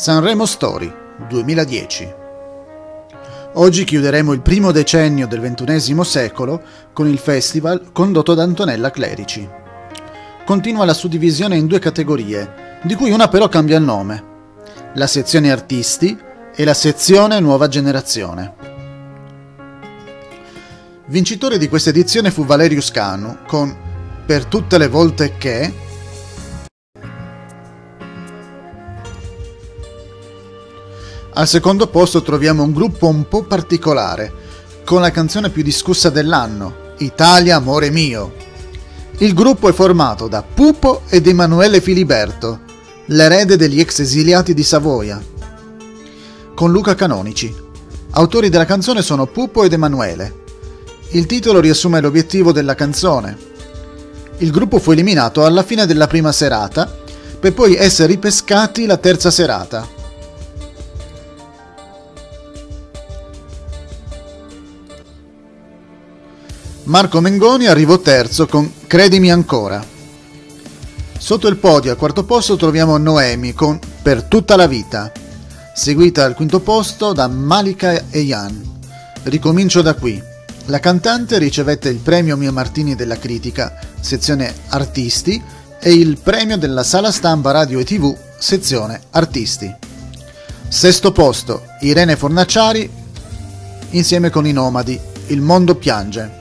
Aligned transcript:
Sanremo 0.00 0.46
Story 0.46 0.90
2010 1.28 2.14
Oggi 3.56 3.84
chiuderemo 3.84 4.32
il 4.32 4.40
primo 4.40 4.72
decennio 4.72 5.26
del 5.26 5.42
XXI 5.42 6.02
secolo 6.04 6.62
con 6.94 7.06
il 7.06 7.18
festival 7.18 7.90
condotto 7.92 8.32
da 8.32 8.42
Antonella 8.42 8.90
Clerici. 8.90 9.46
Continua 10.46 10.86
la 10.86 10.94
suddivisione 10.94 11.58
in 11.58 11.66
due 11.66 11.80
categorie, 11.80 12.80
di 12.82 12.94
cui 12.94 13.10
una 13.10 13.28
però 13.28 13.50
cambia 13.50 13.76
il 13.76 13.84
nome, 13.84 14.24
la 14.94 15.06
sezione 15.06 15.50
artisti 15.50 16.18
e 16.54 16.64
la 16.64 16.72
sezione 16.72 17.38
nuova 17.38 17.68
generazione. 17.68 18.54
Vincitore 21.08 21.58
di 21.58 21.68
questa 21.68 21.90
edizione 21.90 22.30
fu 22.30 22.46
Valerius 22.46 22.90
Canu 22.90 23.40
con 23.46 23.76
Per 24.24 24.46
tutte 24.46 24.78
le 24.78 24.88
volte 24.88 25.36
che 25.36 25.89
Al 31.32 31.46
secondo 31.46 31.86
posto 31.86 32.22
troviamo 32.22 32.64
un 32.64 32.72
gruppo 32.72 33.06
un 33.06 33.28
po' 33.28 33.44
particolare, 33.44 34.32
con 34.84 35.00
la 35.00 35.12
canzone 35.12 35.50
più 35.50 35.62
discussa 35.62 36.10
dell'anno, 36.10 36.94
Italia 36.98 37.56
amore 37.56 37.90
mio. 37.90 38.32
Il 39.18 39.32
gruppo 39.32 39.68
è 39.68 39.72
formato 39.72 40.26
da 40.26 40.42
Pupo 40.42 41.02
ed 41.08 41.28
Emanuele 41.28 41.80
Filiberto, 41.80 42.60
l'erede 43.06 43.56
degli 43.56 43.78
ex 43.78 44.00
esiliati 44.00 44.54
di 44.54 44.64
Savoia, 44.64 45.22
con 46.52 46.72
Luca 46.72 46.96
Canonici. 46.96 47.54
Autori 48.10 48.48
della 48.48 48.64
canzone 48.64 49.00
sono 49.00 49.26
Pupo 49.26 49.62
ed 49.62 49.72
Emanuele. 49.72 50.38
Il 51.10 51.26
titolo 51.26 51.60
riassume 51.60 52.00
l'obiettivo 52.00 52.50
della 52.50 52.74
canzone. 52.74 53.38
Il 54.38 54.50
gruppo 54.50 54.80
fu 54.80 54.90
eliminato 54.90 55.44
alla 55.44 55.62
fine 55.62 55.86
della 55.86 56.08
prima 56.08 56.32
serata, 56.32 56.92
per 57.38 57.54
poi 57.54 57.76
essere 57.76 58.08
ripescati 58.08 58.84
la 58.84 58.96
terza 58.96 59.30
serata. 59.30 59.98
Marco 66.84 67.20
Mengoni 67.20 67.66
arrivò 67.66 67.98
terzo 67.98 68.46
con 68.46 68.72
Credimi 68.86 69.30
ancora. 69.30 69.84
Sotto 71.16 71.46
il 71.46 71.56
podio 71.56 71.90
al 71.90 71.98
quarto 71.98 72.24
posto 72.24 72.56
troviamo 72.56 72.96
Noemi 72.96 73.52
con 73.52 73.78
Per 74.02 74.24
tutta 74.24 74.56
la 74.56 74.66
vita, 74.66 75.12
seguita 75.74 76.24
al 76.24 76.34
quinto 76.34 76.60
posto 76.60 77.12
da 77.12 77.28
Malika 77.28 78.08
e 78.08 78.20
Jan. 78.22 78.78
Ricomincio 79.24 79.82
da 79.82 79.94
qui. 79.94 80.20
La 80.66 80.80
cantante 80.80 81.38
ricevette 81.38 81.90
il 81.90 81.98
premio 81.98 82.36
Mia 82.36 82.50
Martini 82.50 82.94
della 82.94 83.18
critica, 83.18 83.78
sezione 84.00 84.52
artisti, 84.68 85.40
e 85.78 85.92
il 85.92 86.18
premio 86.18 86.56
della 86.56 86.82
sala 86.82 87.12
stampa 87.12 87.50
radio 87.50 87.78
e 87.78 87.84
tv, 87.84 88.16
sezione 88.38 89.00
artisti. 89.10 89.72
Sesto 90.68 91.12
posto, 91.12 91.64
Irene 91.80 92.16
Fornacciari, 92.16 92.90
insieme 93.90 94.30
con 94.30 94.46
i 94.46 94.52
Nomadi, 94.52 94.98
Il 95.28 95.42
mondo 95.42 95.74
piange. 95.74 96.38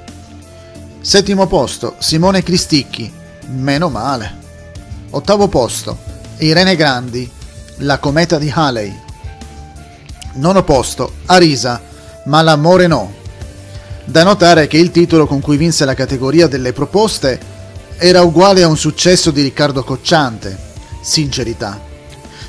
Settimo 1.02 1.48
posto, 1.48 1.96
Simone 2.00 2.44
Cristicchi, 2.44 3.12
meno 3.52 3.88
male. 3.88 4.38
Ottavo 5.12 5.48
posto, 5.48 5.98
Irene 6.40 6.76
Grandi, 6.76 7.28
La 7.78 8.00
cometa 8.00 8.38
di 8.38 8.52
Haley. 8.54 9.00
Nono 10.34 10.64
posto, 10.64 11.14
Arisa, 11.28 11.82
Ma 12.26 12.42
l'amore 12.42 12.88
no. 12.88 13.14
Da 14.04 14.24
notare 14.24 14.68
che 14.68 14.78
il 14.78 14.92
titolo 14.92 15.26
con 15.26 15.40
cui 15.40 15.56
vinse 15.56 15.86
la 15.86 15.94
categoria 15.94 16.48
delle 16.48 16.74
proposte 16.74 17.40
era 17.98 18.22
uguale 18.22 18.62
a 18.62 18.68
un 18.68 18.78
successo 18.78 19.32
di 19.32 19.42
Riccardo 19.42 19.86
Cocciante, 19.86 20.56
Sincerità. 21.02 21.80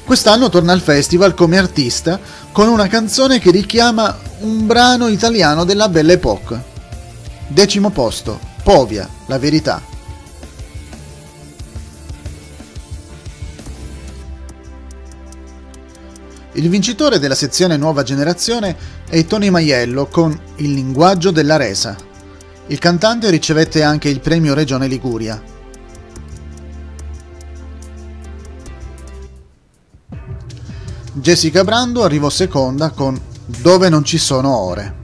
Quest'anno 0.05 0.49
torna 0.49 0.73
al 0.73 0.81
festival 0.81 1.35
come 1.35 1.57
artista 1.57 2.19
con 2.51 2.67
una 2.69 2.89
canzone 2.89 3.39
che 3.39 3.53
richiama 3.53 4.19
un 4.41 4.67
brano 4.67 5.07
italiano 5.07 5.63
della 5.65 5.89
Belle 5.89 6.15
Époque. 6.15 6.70
Decimo 7.53 7.91
posto, 7.91 8.39
Povia, 8.63 9.09
la 9.27 9.37
verità. 9.37 9.83
Il 16.53 16.69
vincitore 16.69 17.19
della 17.19 17.35
sezione 17.35 17.77
Nuova 17.77 18.05
Generazione 18.05 18.77
è 19.09 19.25
Tony 19.25 19.51
Maiello 19.51 20.07
con 20.07 20.41
Il 20.59 20.75
linguaggio 20.75 21.33
della 21.33 21.57
resa. 21.57 21.97
Il 22.69 22.79
cantante 22.79 23.29
ricevette 23.31 23.83
anche 23.83 24.09
il 24.09 24.21
premio 24.21 24.55
Regione 24.55 24.87
Liguria. 24.87 25.43
Jessica 31.15 31.65
Brando 31.65 32.05
arrivò 32.05 32.31
seconda 32.31 32.91
con 32.91 33.21
Dove 33.45 33.89
non 33.89 34.05
ci 34.05 34.19
sono 34.19 34.57
ore. 34.57 35.00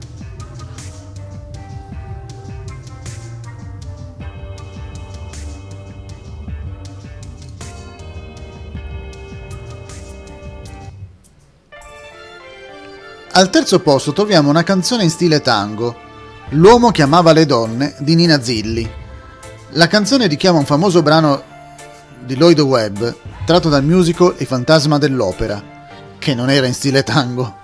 Al 13.37 13.51
terzo 13.51 13.81
posto 13.81 14.15
troviamo 14.15 14.49
una 14.49 14.63
canzone 14.63 15.03
in 15.03 15.11
stile 15.11 15.43
tango, 15.43 15.95
L'uomo 16.51 16.91
che 16.91 17.03
amava 17.03 17.33
le 17.33 17.45
donne 17.45 17.95
di 17.99 18.15
Nina 18.15 18.41
Zilli. 18.41 18.91
La 19.73 19.89
canzone 19.89 20.27
richiama 20.27 20.59
un 20.59 20.65
famoso 20.65 21.03
brano 21.03 21.43
di 22.25 22.35
Lloyd 22.35 22.61
Webb 22.61 23.05
tratto 23.45 23.69
dal 23.69 23.85
musical 23.85 24.37
Il 24.39 24.47
fantasma 24.47 24.97
dell'opera, 24.97 25.63
che 26.19 26.35
non 26.35 26.49
era 26.49 26.67
in 26.67 26.73
stile 26.73 27.03
tango. 27.03 27.59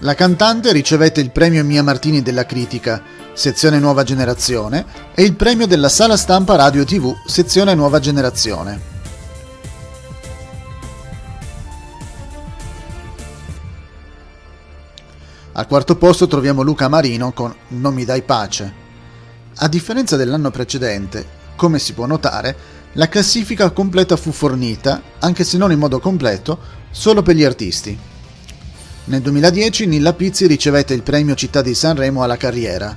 La 0.00 0.14
cantante 0.14 0.70
ricevette 0.70 1.20
il 1.20 1.32
premio 1.32 1.64
Mia 1.64 1.82
Martini 1.82 2.22
della 2.22 2.46
critica, 2.46 3.02
sezione 3.32 3.80
Nuova 3.80 4.04
Generazione, 4.04 4.84
e 5.12 5.24
il 5.24 5.34
premio 5.34 5.66
della 5.66 5.88
Sala 5.88 6.16
Stampa 6.16 6.54
Radio 6.54 6.84
TV, 6.84 7.12
sezione 7.26 7.74
Nuova 7.74 7.98
Generazione. 7.98 8.97
Al 15.52 15.66
quarto 15.66 15.96
posto 15.96 16.26
troviamo 16.26 16.62
Luca 16.62 16.88
Marino 16.88 17.32
con 17.32 17.54
Non 17.68 17.94
mi 17.94 18.04
dai 18.04 18.22
pace. 18.22 18.86
A 19.56 19.68
differenza 19.68 20.16
dell'anno 20.16 20.50
precedente, 20.50 21.26
come 21.56 21.78
si 21.78 21.92
può 21.92 22.06
notare, 22.06 22.56
la 22.92 23.08
classifica 23.08 23.70
completa 23.70 24.16
fu 24.16 24.30
fornita, 24.30 25.02
anche 25.18 25.44
se 25.44 25.58
non 25.58 25.72
in 25.72 25.78
modo 25.78 25.98
completo, 25.98 26.58
solo 26.90 27.22
per 27.22 27.34
gli 27.34 27.44
artisti. 27.44 27.98
Nel 29.04 29.20
2010 29.20 29.86
Nilla 29.86 30.12
Pizzi 30.12 30.46
ricevette 30.46 30.94
il 30.94 31.02
premio 31.02 31.34
Città 31.34 31.62
di 31.62 31.74
Sanremo 31.74 32.22
alla 32.22 32.36
carriera. 32.36 32.96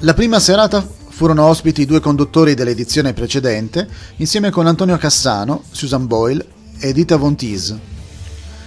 La 0.00 0.14
prima 0.14 0.38
serata 0.40 0.86
furono 1.08 1.44
ospiti 1.44 1.82
i 1.82 1.86
due 1.86 2.00
conduttori 2.00 2.54
dell'edizione 2.54 3.12
precedente, 3.12 3.88
insieme 4.16 4.50
con 4.50 4.66
Antonio 4.66 4.96
Cassano, 4.96 5.62
Susan 5.70 6.06
Boyle 6.06 6.44
e 6.78 6.92
Dita 6.92 7.16
Von 7.16 7.36
Teese. 7.36 7.93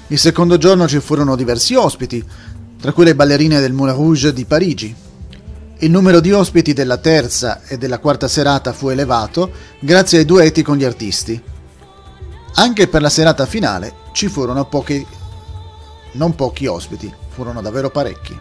Il 0.10 0.18
secondo 0.18 0.58
giorno 0.58 0.88
ci 0.88 1.02
furono 1.02 1.36
diversi 1.36 1.76
ospiti, 1.76 2.24
tra 2.80 2.94
cui 2.94 3.04
le 3.04 3.14
ballerine 3.14 3.60
del 3.60 3.74
Moulin 3.74 3.94
Rouge 3.94 4.32
di 4.32 4.46
Parigi. 4.46 4.96
Il 5.80 5.92
numero 5.92 6.22
di 6.22 6.32
ospiti 6.32 6.72
della 6.72 6.98
terza 6.98 7.62
e 7.68 7.78
della 7.78 8.00
quarta 8.00 8.30
serata 8.30 8.72
fu 8.72 8.88
elevato 8.88 9.52
grazie 9.80 10.20
ai 10.20 10.26
duetti 10.26 10.64
con 10.64 10.78
gli 10.78 10.86
artisti. 10.86 11.40
Anche 12.54 12.88
per 12.88 13.02
la 13.02 13.10
serata 13.10 13.46
finale 13.46 13.94
ci 14.14 14.30
furono 14.30 14.66
pochi, 14.66 15.06
non 16.14 16.36
pochi 16.36 16.68
ospiti, 16.68 17.14
furono 17.28 17.62
davvero 17.62 17.90
parecchi. 17.90 18.40